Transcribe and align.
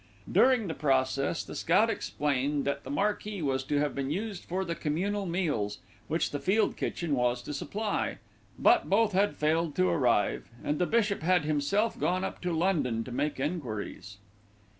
During 0.31 0.65
the 0.67 0.73
process 0.73 1.43
the 1.43 1.53
scout 1.53 1.87
explained 1.91 2.65
that 2.65 2.83
the 2.83 2.89
marquee 2.89 3.43
was 3.43 3.63
to 3.65 3.77
have 3.79 3.93
been 3.93 4.09
used 4.09 4.45
for 4.45 4.65
the 4.65 4.73
communal 4.73 5.27
meals, 5.27 5.77
which 6.07 6.31
the 6.31 6.39
field 6.39 6.75
kitchen 6.75 7.13
was 7.13 7.43
to 7.43 7.53
supply; 7.53 8.17
but 8.57 8.89
both 8.89 9.11
had 9.11 9.35
failed 9.35 9.75
to 9.75 9.89
arrive, 9.89 10.49
and 10.63 10.79
the 10.79 10.87
bishop 10.87 11.21
had 11.21 11.45
himself 11.45 11.99
gone 11.99 12.23
up 12.23 12.41
to 12.41 12.51
London 12.51 13.03
to 13.03 13.11
make 13.11 13.39
enquiries. 13.39 14.17